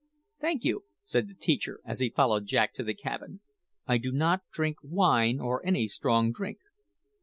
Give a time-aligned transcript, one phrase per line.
[0.39, 3.39] "Thank you," said the teacher as he followed Jack to the cabin;
[3.85, 6.57] "I do not drink wine or any strong drink."